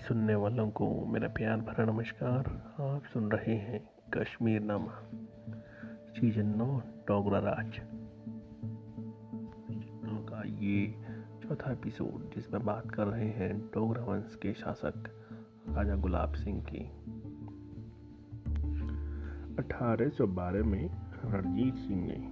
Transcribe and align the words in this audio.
सुनने 0.00 0.34
वालों 0.34 0.70
को 0.70 1.06
मेरा 1.06 1.28
प्यार 1.28 1.56
भरा 1.56 1.84
नमस्कार। 1.84 2.38
आप 2.80 3.02
सुन 3.12 3.30
रहे 3.30 3.54
हैं 3.54 3.90
कश्मीर 4.16 4.60
नामा 4.60 4.92
सीज़न 6.10 6.46
नौ, 6.46 6.82
डोगरा 7.08 7.38
राज। 7.38 7.80
का 10.28 10.42
ये 10.46 10.94
चौथा 11.42 11.72
एपिसोड 11.72 12.34
जिसमें 12.34 12.64
बात 12.64 12.90
कर 12.90 13.06
रहे 13.06 13.28
हैं 13.28 13.58
डोगरा 13.58 14.04
वंश 14.04 14.34
के 14.42 14.54
शासक 14.54 14.94
राजा 15.68 15.94
गुलाब 15.96 16.32
सिंह 16.32 16.66
की। 16.74 16.84
1812 19.62 20.64
में 20.64 20.90
रणजीत 21.24 21.74
सिंह 21.74 22.06
ने 22.06 22.28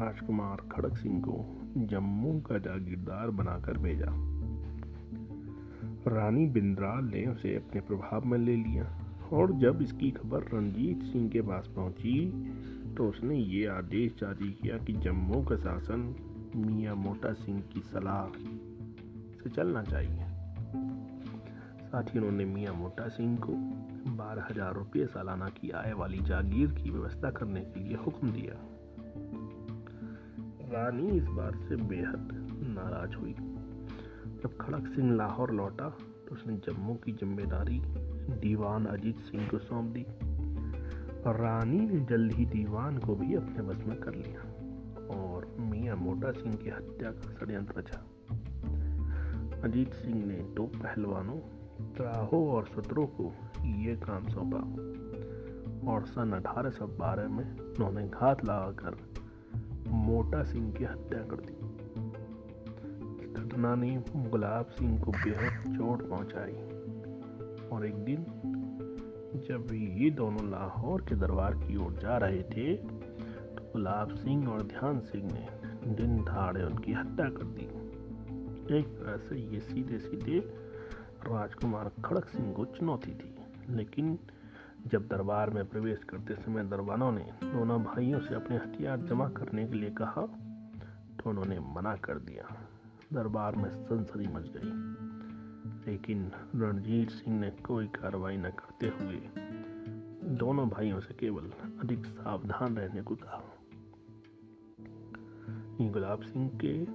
राजकुमार 0.00 0.56
खड़क 0.56 0.96
सिंह 0.96 1.22
को 1.28 1.60
जम्मू 1.76 2.40
का 2.40 2.58
जागीरदार 2.58 3.30
बनाकर 3.30 3.78
भेजा। 3.78 4.43
रानी 6.08 6.46
बिंद्राल 6.46 7.04
ने 7.04 7.24
उसे 7.26 7.54
अपने 7.56 7.80
प्रभाव 7.80 8.24
में 8.24 8.38
ले 8.38 8.56
लिया 8.56 8.84
और 9.32 9.52
जब 9.52 9.82
इसकी 9.82 10.10
खबर 10.10 10.42
रणजीत 10.54 11.02
सिंह 11.02 11.28
के 11.30 11.40
पास 11.40 11.68
पहुँची 11.76 12.30
तो 12.94 13.08
उसने 13.08 13.38
ये 13.38 13.66
आदेश 13.66 14.12
जारी 14.12 14.50
किया 14.52 14.78
कि 14.78 14.92
जम्मू 14.92 15.42
का 15.42 15.56
शासन 15.56 16.14
मियाँ 16.56 16.94
मोटा 16.94 17.32
सिंह 17.32 17.60
की 17.72 17.80
सलाह 17.80 18.26
से 19.42 19.50
चलना 19.50 19.82
चाहिए। 19.82 20.26
साथ 21.84 22.14
ही 22.14 22.18
उन्होंने 22.18 22.44
मियाँ 22.44 22.74
मोटा 22.74 23.08
सिंह 23.08 23.36
को 23.38 23.52
बारह 24.12 24.46
हज़ार 24.50 24.74
रुपये 24.74 25.06
सालाना 25.06 25.48
की 25.48 25.70
आय 25.70 25.92
वाली 25.92 26.18
जागीर 26.18 26.70
की 26.70 26.90
व्यवस्था 26.90 27.30
करने 27.30 27.60
के 27.60 27.80
लिए 27.80 27.96
हुक्म 27.96 28.32
दिया। 28.32 28.54
रानी 30.72 31.16
इस 31.16 31.24
बात 31.24 31.56
से 31.68 31.76
बेहद 31.76 32.28
नाराज़ 32.68 33.14
हुई। 33.14 33.34
जब 34.44 34.56
खड़क 34.60 34.86
सिंह 34.86 35.16
लाहौर 35.16 35.50
लौटा 35.50 35.88
तो 36.28 36.34
उसने 36.34 36.54
जम्मू 36.56 36.94
की 36.94 37.12
ज़िम्मेदारी, 37.12 37.80
दीवान 38.40 38.86
अजीत 38.86 39.18
सिंह 39.18 39.48
को 39.48 39.58
सौंप 39.58 39.84
दी 39.84 40.02
और 41.22 41.36
रानी 41.36 41.78
ने 41.80 42.00
जल्द 42.00 42.32
ही 42.32 42.46
दीवान 42.46 42.98
को 42.98 43.14
भी 43.14 43.34
अपने 43.34 43.62
बस 43.62 43.84
में 43.86 44.00
कर 44.00 44.14
लिया 44.14 44.40
और 45.16 45.56
मियाँ 45.60 45.96
मोटा 45.96 46.32
सिंह 46.32 46.54
की 46.54 46.70
हत्या 46.70 47.10
का 47.10 47.34
षडयंत्र 47.34 47.78
रचा। 47.78 48.04
अजीत 49.64 49.94
सिंह 49.94 50.26
ने 50.26 50.36
दो 50.36 50.66
पहलवानों, 50.66 51.38
त्राहो 51.94 52.50
और 52.50 52.66
सत्रों 52.66 53.06
को 53.06 53.34
ये 53.64 53.96
काम 53.96 54.28
सौंपा 54.28 54.62
और 55.92 56.06
सन 56.06 56.32
1812 56.32 57.28
में 57.28 57.58
उन्होंने 57.58 58.08
घात 58.08 58.44
लगाकर 58.44 58.96
मोटा 59.88 60.42
सिंह 60.42 60.72
की 60.72 60.84
हत्या 60.84 61.22
कर 61.22 61.36
दी। 61.36 61.63
घटना 63.34 63.74
ने 63.74 63.90
गुलाब 64.28 64.66
सिंह 64.68 65.02
को 65.04 65.12
बेहद 65.12 65.74
चोट 65.76 66.08
पहुंचाई। 66.08 66.56
और 67.68 67.86
एक 67.86 67.94
दिन, 67.94 68.24
जब 69.48 69.72
ये 69.72 70.10
दोनों 70.10 70.50
लाहौर 70.50 71.02
के 71.02 71.14
दरबार 71.14 71.54
की 71.54 71.76
ओर 71.76 71.92
जा 71.92 72.16
रहे 72.16 72.42
थे 72.42 72.74
तो 72.76 73.70
गुलाब 73.72 74.14
सिंह 74.14 74.48
और 74.48 74.62
ध्यान 74.62 75.00
सिंह 75.00 75.32
ने 75.32 75.46
दिन 75.94 76.22
धाड़े 76.24 76.62
उनकी 76.62 76.92
हत्या 76.92 77.28
कर 77.30 77.46
दी। 77.46 77.64
एक 78.76 78.86
तरह 78.86 79.16
से 79.16 79.38
ये 79.54 79.60
सीधे 79.60 79.98
सीधे 79.98 80.38
राजकुमार 81.28 81.90
खड़क 82.04 82.28
सिंह 82.28 82.52
को 82.52 82.64
चुनौती 82.64 83.14
थी। 83.14 83.34
लेकिन 83.70 84.18
जब 84.86 85.06
दरबार 85.08 85.50
में 85.50 85.64
प्रवेश 85.64 86.04
करते 86.04 86.34
समय 86.34 86.64
दरबारों 86.64 87.10
ने 87.12 87.26
दोनों 87.44 87.82
भाइयों 87.84 88.20
से 88.20 88.34
अपने 88.34 88.56
हथियार 88.56 89.00
जमा 89.00 89.28
करने 89.28 89.66
के 89.66 89.74
लिए 89.74 89.90
कहा 89.90 90.26
तो 91.16 91.30
उन्होंने 91.30 91.58
मना 91.74 91.96
कर 91.96 92.18
दिया। 92.20 92.48
दरबार 93.12 93.56
में 93.56 93.84
सनसनी 93.84 94.26
मच 94.26 94.52
गई। 94.56 94.94
लेकिन 95.90 96.32
रणजीत 96.54 97.10
सिंह 97.10 97.40
ने 97.40 97.50
कोई 97.50 97.86
कार्रवाई 97.86 98.36
न 98.36 98.50
करते 98.50 98.86
हुए 98.86 99.22
दोनों 100.36 100.68
भाइयों 100.68 101.00
से 101.00 101.14
केवल 101.14 101.50
अधिक 101.80 102.06
सावधान 102.06 102.76
रहने 102.76 103.02
को 103.02 103.14
कहा। 103.14 103.42
गुलाब 105.88 106.22
सिंह 106.22 106.50
के 106.64 106.86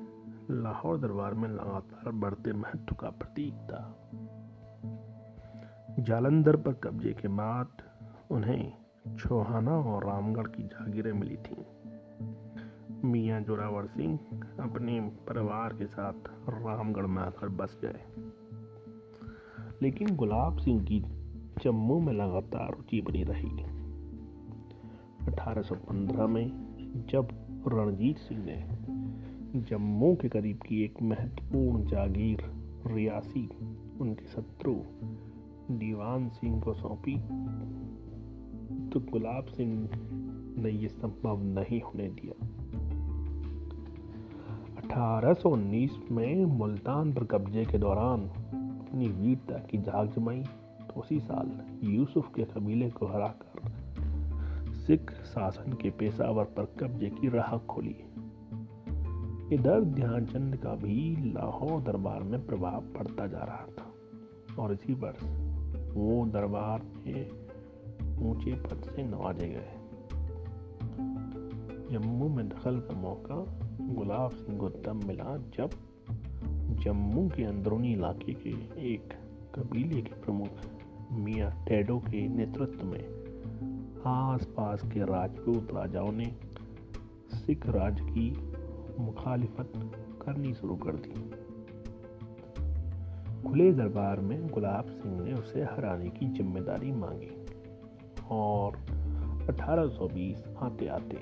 लाहौर 0.54 0.98
दरबार 0.98 1.34
में 1.34 1.50
लगातार 1.50 2.12
बढ़ते 2.12 2.54
महत्व 2.54 2.96
का 2.96 3.10
प्रतीक 3.10 3.54
था। 3.54 4.10
जालंधर 6.00 6.56
पर 6.56 6.74
कब्जे 6.74 7.14
के 7.14 7.28
बाद 7.28 7.68
उन्हें 8.32 8.74
छोहाना 9.18 9.72
और 9.72 10.06
रामगढ़ 10.06 10.48
की 10.48 10.64
जागीरें 10.64 11.14
मिली 11.14 11.38
थीं। 11.38 11.79
मियाँ 13.06 13.42
जोरावर 13.42 13.86
सिंह 13.86 14.20
अपने 14.60 15.00
परिवार 15.02 15.74
के 15.74 15.86
साथ 15.86 16.14
रामगढ़ 16.50 17.06
में 17.06 17.22
आकर 17.22 17.50
बस 17.50 17.78
गए। 17.86 18.22
लेकिन 19.82 20.16
गुलाब 20.16 20.58
सिंह 20.58 20.84
की 20.84 21.00
जम्मू 21.64 22.00
में 22.00 22.14
लगातार 22.14 22.76
रुचि 22.76 23.02
बनी 23.02 23.24
रही। 23.24 23.64
1815 25.26 26.28
में 26.28 26.52
जब 27.10 27.28
रणजीत 27.68 28.18
सिंह 28.18 28.44
ने 28.46 28.70
जम्मू 29.62 30.16
के 30.16 30.30
करीब 30.30 30.58
की 30.58 30.84
एक 30.84 31.02
महत्वपूर्ण 31.02 31.86
जागीर 31.86 32.44
रियासी, 32.88 33.50
उनके 34.02 34.26
शत्रु 34.26 34.76
दीवान 35.72 36.30
सिंह 36.30 36.62
को 36.62 36.74
सौंपी 36.74 37.16
तो 38.90 39.00
गुलाब 39.00 39.46
सिंह 39.46 39.90
ने 40.64 40.70
यह 40.70 40.88
संभव 40.88 41.44
नहीं 41.44 41.82
होने 41.82 42.08
दिया। 42.08 42.48
1819 44.90 45.92
में 46.12 46.46
मुल्तान 46.46 47.14
पर 47.14 47.24
कब्जे 47.24 47.66
के 47.66 47.78
दौरान 47.78 48.22
अपनी 48.80 49.08
वीरता 49.08 49.58
की 49.58 49.78
झाग 49.78 50.10
जमाई। 50.10 50.44
तो 50.88 51.00
उसी 51.00 51.20
साल 51.20 51.52
यूसुफ 51.84 52.32
के 52.36 52.44
कबीले 52.44 52.90
को 52.90 53.06
हराकर 53.06 53.72
सिख 54.74 55.12
शासन 55.12 55.74
के 55.74 55.90
पेशावर 55.90 56.44
पर 56.44 56.66
कब्जे 56.80 57.10
की 57.10 57.30
राह 57.30 57.58
खोली। 57.58 57.96
इधर 59.56 59.82
ध्यानचंद 59.82 60.56
का 60.56 60.76
भी 60.76 61.32
लाहौर 61.34 61.82
दरबार 61.82 62.24
में 62.24 62.46
प्रभाव 62.48 62.82
पड़ता 62.82 63.28
जा 63.28 63.40
रहा 63.40 63.68
था 63.80 63.94
और 64.62 64.74
इसी 64.74 64.94
वर्ष 64.94 65.24
वो 65.96 66.26
दरबार 66.26 66.82
में 66.82 67.30
ऊँचे 68.20 68.54
पद 68.54 68.82
से 68.96 69.04
नवाजे 69.04 69.50
गए। 69.50 69.74
जम्मू 71.92 72.30
में 72.30 72.50
दखल 72.50 72.80
का 72.80 72.94
मौका 72.94 73.69
गुलाब 73.82 74.32
सिंह 74.32 74.58
को 74.58 74.70
तब 74.70 75.04
मिला 75.04 75.38
जब 75.38 75.70
जम्मू 76.84 77.30
के 77.30 77.44
अंदरूनी 77.44 77.94
इलाके 77.94 78.34
के 78.34 78.50
एक 78.94 79.14
कबीले 79.56 80.02
के 80.02 80.22
प्रमुख 80.22 80.50
मियाँ 81.12 81.66
टेडो 81.68 81.98
के 82.00 82.28
नेतृत्व 82.28 82.86
में 82.86 83.20
आसपास 84.06 84.82
के 84.84 85.00
राजपूत 85.00 85.68
राजाओं 85.74 86.12
ने 86.12 86.36
सिख 87.34 87.66
राज 87.66 88.02
की 88.02 88.30
मुखालिफत 89.00 89.72
करनी 90.22 90.54
शुरू 90.54 90.76
कर 90.76 90.92
दी। 90.92 91.30
खुले 93.50 93.72
दरबार 93.74 94.20
में 94.20 94.48
गुलाब 94.48 94.86
सिंह 94.86 95.22
ने 95.22 95.34
उसे 95.34 95.62
हराने 95.62 96.10
की 96.10 96.28
ज़िम्मेदारी 96.28 96.92
मांगी 96.92 97.32
और 98.32 98.78
1820 99.46 100.64
आते 100.64 100.88
आते 100.88 101.18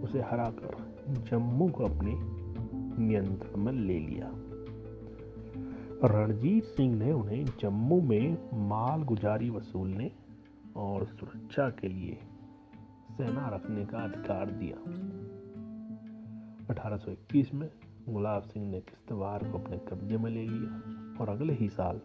उसे 0.00 0.18
हराकर 0.18 0.95
जम्मू 1.08 1.68
को 1.68 1.84
अपने 1.84 2.12
नियंत्रण 3.04 3.60
में 3.62 3.72
ले 3.72 3.98
लिया। 3.98 4.30
रणजीत 6.04 6.64
सिंह 6.64 6.96
ने 6.96 7.12
उन्हें 7.12 7.44
जम्मू 7.44 8.00
में 8.00 8.48
माल 8.54 9.02
गुजारी 9.02 9.50
वसूलने 9.50 10.12
और 10.76 11.04
सुरक्षा 11.04 11.70
के 11.70 11.88
लिए 11.88 12.18
सेना 13.12 13.48
रखने 13.48 13.86
का 13.86 13.98
अधिकार 13.98 14.50
दिया। 14.50 14.76
1821 16.70 17.54
में 17.54 17.70
गुलाब 18.08 18.42
सिंह 18.42 18.70
ने 18.70 18.80
किश्तवार 18.80 19.50
को 19.50 19.58
अपने 19.58 19.78
कब्जे 19.78 20.16
में 20.16 20.30
ले 20.30 20.42
लिया 20.42 20.82
और 21.20 21.28
अगले 21.28 21.52
ही 21.52 21.68
साल 21.68 22.00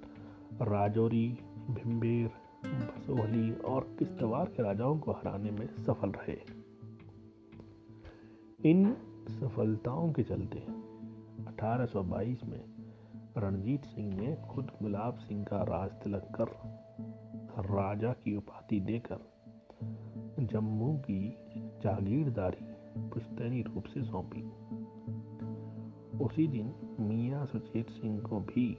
राजौरी 0.61 1.37
भिम्बेर 1.69 2.31
बसोहली 2.65 3.53
और 3.53 3.95
किश्तवार 3.99 4.45
के 4.45 4.63
राजाओं 4.63 4.99
को 4.99 5.11
हराने 5.11 5.51
में 5.51 5.67
सफल 5.67 6.09
रहे। 6.09 6.60
इन 8.65 8.97
सफलताओं 9.29 10.13
के 10.13 10.23
चलते 10.23 10.59
1822 11.43 12.43
में 12.45 12.63
रणजीत 13.37 13.85
सिंह 13.85 14.21
ने 14.21 14.37
खुद 14.49 14.65
गुलाब 14.81 15.15
सिंह 15.15 15.43
का 15.43 15.63
राज 15.63 15.89
तिलक 15.91 16.27
कर 16.41 16.45
राजा 17.61 18.13
की 18.13 18.35
उपाधि 18.35 18.79
देकर 18.79 19.31
जम्मू 20.39 20.97
की 20.97 21.37
जागीरदारी 21.59 22.65
पुश्तैनी 23.09 23.61
रूप 23.61 23.83
से 23.83 24.03
सौंपी। 24.03 24.41
उसी 26.17 26.47
दिन 26.47 26.73
मियाँ 26.99 27.45
सुचेत 27.45 27.89
सिंह 27.89 28.21
को 28.21 28.39
भी 28.39 28.77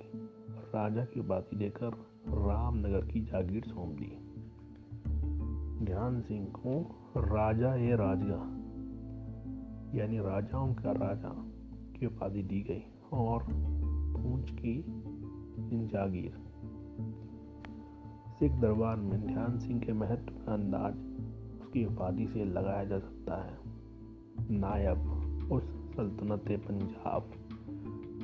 राजा 0.50 1.04
की 1.04 1.20
उपाधि 1.20 1.56
देकर 1.56 1.88
रामनगर 2.28 3.06
की 3.06 3.20
जागीर 3.20 3.64
सौंप 3.64 3.88
दी। 3.88 4.18
ध्यान 5.84 6.20
सिंह 6.20 6.46
को 6.46 6.82
राजा 7.16 7.74
ए 7.74 7.90
राजगा 7.90 8.61
यानी 9.94 10.18
राजाओं 10.18 10.74
का 10.74 10.92
राजा 10.92 11.30
की 11.98 12.06
उपाधि 12.06 12.42
दी 12.42 12.60
गई 12.60 12.82
और 13.12 13.44
पूंछ 14.16 14.50
की 14.50 14.84
जागीर। 15.86 16.32
सिख 18.38 18.52
दरबार 18.52 18.96
में 18.96 19.26
ध्यान 19.26 19.58
सिंह 19.58 19.80
के 19.80 19.92
महत्व 19.92 20.34
का 20.34 20.52
अंदाज 20.52 20.94
उसकी 21.60 21.84
उपाधि 21.84 22.26
से 22.26 22.44
लगाया 22.44 22.84
जा 22.84 22.98
सकता 22.98 23.42
है। 23.42 23.58
नायब 24.50 24.98
उस 25.52 25.64
सल्तनत 25.96 26.44
पंजाब, 26.50 27.30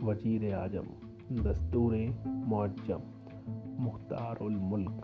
वज़ीर 0.02 0.54
आज़म, 0.54 0.86
दस्तूर 1.42 1.94
मुअज्जम 2.26 3.00
मुख्तार 3.82 4.38
मुल्क। 4.42 5.00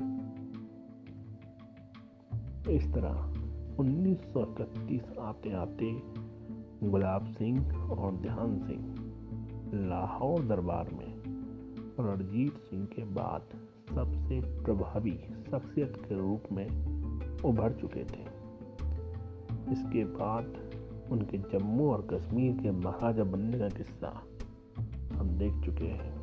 इस 2.70 2.92
तरह 2.94 3.34
उन्नीस 3.78 5.16
आते 5.18 5.52
आते 5.52 5.90
गुलाब 6.90 7.26
सिंह 7.26 7.76
और 7.76 8.12
ध्यान 8.12 8.58
सिंह, 8.58 8.94
लाहौर 9.88 10.42
दरबार 10.44 10.90
में 10.92 11.22
रणजीत 12.00 12.52
सिंह 12.52 12.86
के 12.86 13.04
बाद 13.04 13.42
सबसे 13.94 14.40
प्रभावी 14.64 15.18
शख्सियत 15.50 15.96
के 16.08 16.14
रूप 16.14 16.42
में 16.52 16.66
उभर 17.42 17.72
चुके 17.72 18.04
थे। 18.04 18.24
इसके 19.72 20.04
बाद 20.04 20.56
उनके 21.12 21.38
जम्मू 21.38 21.90
और 21.90 22.06
कश्मीर 22.12 22.52
के 22.52 22.70
महाराजा 22.70 23.24
बनने 23.24 23.58
का 23.58 23.68
किस्सा 23.68 24.22
हम 25.12 25.28
देख 25.28 25.64
चुके 25.64 25.86
हैं। 25.86 26.14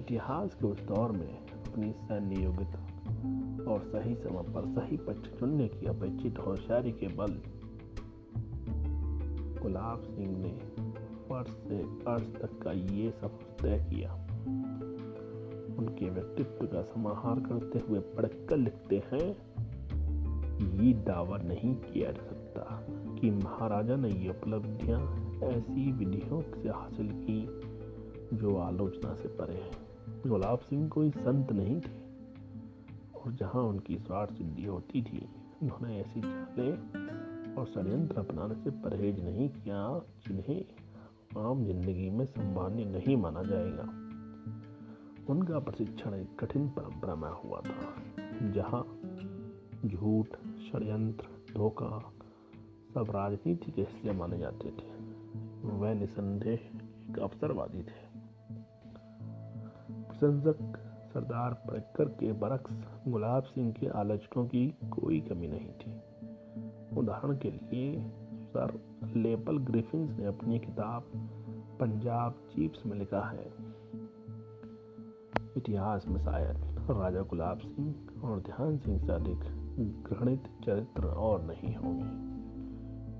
इतिहास 0.00 0.54
के 0.54 0.66
उस 0.66 0.80
दौर 0.80 1.12
में 1.12 1.46
अपनी 1.46 1.92
सैन्य 1.92 2.42
योग्यता 2.42 2.78
और 3.72 3.80
सही 3.80 4.14
समय 4.14 4.42
पर 4.42 4.66
सही 4.66 4.96
पक्ष 4.96 5.38
चुनने 5.40 5.68
की 5.68 5.86
अपेक्षित 5.86 6.38
होशियारी 6.38 6.92
के 6.92 7.08
बल 7.08 7.40
गुलाब 9.62 10.02
सिंह 10.02 10.38
ने 10.38 10.52
फर्श 11.28 11.50
से 11.68 11.78
अर्श 12.10 12.26
तक 12.42 12.58
का 12.62 12.72
ये 12.72 13.10
सब 13.10 13.38
तय 13.62 13.78
किया। 13.90 14.12
उनके 15.78 16.10
व्यक्तित्व 16.10 16.66
का 16.66 16.82
समाहार 16.82 17.40
करते 17.40 17.78
हुए 17.88 18.00
पढ़कर 18.00 18.56
लिखते 18.56 19.02
हैं, 19.12 19.28
ये 20.78 20.92
दावा 20.92 21.36
नहीं 21.38 21.74
किया 21.74 22.10
जा 22.12 22.22
सकता 22.22 22.84
कि 23.20 23.30
महाराजा 23.30 23.96
ने 23.96 24.08
ये 24.08 24.28
उपलब्धियाँ 24.28 25.00
ऐसी 25.44 25.92
विधियों 25.92 26.40
से 26.42 26.68
हासिल 26.68 27.10
की 27.20 27.40
जो 28.36 28.56
आलोचना 28.56 29.14
से 29.14 29.28
परे 29.28 29.54
है। 29.54 29.70
गुलाब 30.26 30.58
सिंह 30.58 30.88
कोई 30.88 31.10
संत 31.10 31.52
नहीं 31.52 31.80
थे 31.80 31.96
और 33.20 33.32
जहाँ 33.32 33.62
उनकी 33.62 33.96
स्वार्थ 33.98 34.32
सिद्धि 34.32 34.64
होती 34.64 35.02
थी, 35.02 35.28
उन्होंने 35.62 35.98
ऐसी 36.00 36.20
चाले 36.20 36.72
और 37.58 37.66
षड्यंत्र 37.66 38.18
अपनाने 38.18 38.54
से 38.54 38.70
परहेज 38.70 39.24
नहीं 39.24 39.48
किया 39.48 39.78
जिन्हें 40.26 40.64
आम 41.38 41.64
ज़िंदगी 41.64 42.10
में 42.10 42.24
संभावनीय 42.24 42.84
नहीं 42.84 43.16
माना 43.16 43.42
जाएगा। 43.42 43.82
उनका 45.28 45.58
प्रशिक्षण 45.58 46.14
एक 46.14 46.36
कठिन 46.40 46.68
परंपरा 46.68 47.14
में 47.14 47.30
हुआ 47.30 47.60
था, 47.60 47.94
जहाँ 48.52 48.82
झूठ, 49.86 50.26
षड्यंत्र, 50.68 51.26
धोखा 51.54 52.12
सब 52.94 53.10
राजनीति 53.10 53.72
के 53.72 53.82
हिस्से 53.82 54.12
माने 54.12 54.38
जाते 54.38 54.70
थे। 54.70 54.96
वह 55.68 55.94
निसंदेह 55.94 56.60
एक 57.10 57.18
अवसरवादी 57.18 57.82
थे। 57.82 58.06
प्रशंसक 60.08 60.78
सरदार 61.14 61.54
परेकर 61.66 62.04
के 62.04 62.32
बरक्स 62.32 62.72
गुलाब 63.08 63.42
सिंह 63.42 63.72
के 63.72 63.86
आलोचकों 63.88 64.46
की 64.46 64.66
कोई 64.90 65.20
कमी 65.20 65.48
नहीं 65.48 65.72
थी। 65.72 66.00
उदाहरण 66.96 67.36
के 67.36 67.50
लिए, 67.50 68.10
सर 68.48 68.80
लेपल 69.16 69.58
ग्रिफिन्स 69.58 70.18
ने 70.18 70.24
अपनी 70.26 70.58
किताब 70.58 71.02
पंजाब 71.80 72.32
चीप्स 72.32 72.86
में 72.86 72.98
लिखा 72.98 73.20
है। 73.20 73.52
इतिहास 75.56 76.08
में 76.08 76.20
शायद 76.24 76.56
राजा 76.90 77.20
गुलाब 77.20 77.58
सिंह 77.58 77.94
और 78.24 78.40
ध्यान 78.40 78.78
सिंह 78.78 79.06
से 79.06 79.12
अधिक 79.12 79.38
घृणित 80.12 80.42
चरित्र 80.64 81.06
और 81.06 81.42
नहीं 81.42 81.76
होंगे। 81.76 82.28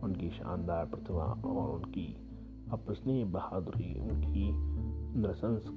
उनकी 0.04 0.30
शानदार 0.30 0.86
प्रतिभा 0.86 1.42
और 1.44 1.70
उनकी 1.70 2.28
अपसनीय 2.72 3.24
बहादुरी, 3.24 4.00
उनकी 4.00 4.50
नृशंस 5.20 5.68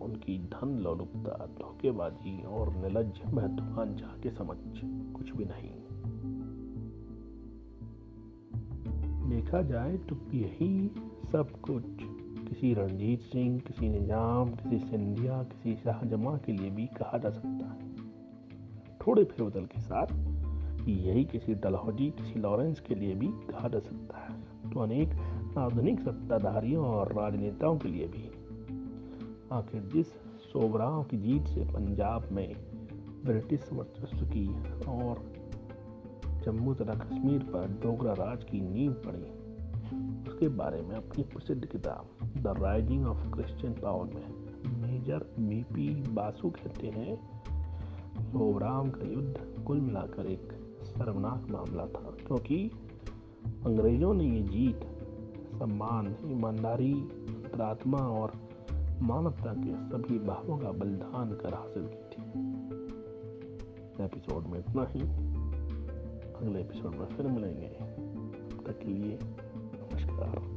उनकी 0.00 0.38
धन 0.38 0.68
लोलुपता 0.68 1.46
धोखेबाजी 1.46 2.44
और 2.44 2.76
निलज 2.76 3.22
महत्वाकांक्षा 3.34 4.16
के 4.22 4.30
समझ 4.30 4.56
कुछ 5.12 5.36
भी 5.36 5.44
नहीं। 5.44 5.83
देखा 9.34 9.62
जाए 9.62 9.96
तो 9.96 10.16
यही 10.34 10.90
सब 11.32 11.60
कुछ। 11.60 11.84
किसी 12.48 12.74
रणजीत 12.74 13.20
सिंह, 13.20 13.58
किसी 13.58 13.88
निज़ाम, 13.88 14.50
किसी 14.50 14.78
सिंधिया, 14.78 15.42
किसी 15.42 15.76
शाहजमा 15.76 16.36
के 16.36 16.52
लिए 16.52 16.70
भी 16.70 16.86
कहा 16.86 17.18
जा 17.18 17.30
सकता 17.30 17.66
है। 17.66 17.94
थोड़े 18.96 19.24
फेरबदल 19.24 19.64
के 19.64 19.80
साथ 19.80 20.06
यही 20.88 21.24
किसी 21.24 21.54
डलहौजी, 21.54 22.10
किसी 22.10 22.40
लॉरेंस 22.40 22.80
के 22.80 22.94
लिए 22.94 23.14
भी 23.14 23.26
कहा 23.26 23.68
जा 23.68 23.78
सकता 23.78 24.18
है। 24.18 24.40
तो 24.70 24.80
अनेक 24.80 25.08
आधुनिक 25.58 26.00
सत्ताधारियों 26.00 26.86
और 26.86 27.12
राजनेताओं 27.12 27.78
के 27.78 27.88
लिए 27.88 28.06
भी। 28.06 28.30
आखिर 29.52 29.82
जिस 29.82 30.06
सोबराव 30.52 31.02
की 31.02 31.16
जीत 31.16 31.46
से 31.46 31.64
पंजाब 31.64 32.28
में 32.32 32.54
ब्रिटिश 33.24 33.68
वर्चस्व 33.72 34.26
की 34.26 34.48
और 34.84 35.33
जम्मू 36.44 36.74
तथा 36.74 36.94
कश्मीर 36.94 37.42
पर 37.44 37.68
डोगरा 37.82 38.12
राज 38.12 38.44
की 38.44 38.60
नींव 38.60 38.92
पड़ी। 39.06 39.26
उसके 40.28 40.48
बारे 40.48 40.80
में 40.82 40.94
अपनी 40.96 41.22
प्रसिद्ध 41.22 41.64
किताब 41.66 42.26
the 42.38 42.54
rising 42.58 43.06
of 43.06 43.30
Christian 43.30 43.72
power 43.72 44.06
में 44.06 44.28
मेजर 44.82 45.26
बीपी 45.38 45.88
बासु 46.12 46.50
कहते 46.50 46.86
हैं 46.86 47.16
सोबराम 48.24 48.90
का 48.90 49.06
युद्ध 49.06 49.64
कुल 49.66 49.80
मिलाकर 49.80 50.26
एक 50.26 50.52
शर्मनाक 50.86 51.46
मामला 51.50 51.86
था, 51.86 52.16
क्योंकि 52.26 52.70
अंग्रेज़ों 53.66 54.14
ने 54.14 54.24
ये 54.24 54.42
जीत 54.42 54.80
सम्मान, 55.54 56.14
ईमानदारी 56.26 56.92
अंतरात्मा 56.92 57.98
और 57.98 58.32
मानवता 59.02 59.52
के 59.54 59.74
सभी 59.90 60.18
भावों 60.18 60.58
का 60.58 60.70
बलिदान 60.72 61.32
कर 61.34 61.54
हासिल 61.54 61.86
की 61.86 62.02
थी। 62.10 62.22
एपिसोड 64.04 64.46
में 64.46 64.58
इतना 64.58 64.84
ही। 64.90 65.02
अगले 66.44 66.60
एपिसोड 66.60 66.94
में 66.94 67.06
फिर 67.06 67.26
मिलेंगे। 67.26 67.68
तक 68.64 68.78
के 68.78 68.88
लिए 68.88 69.18
नमस्कार। 69.22 70.53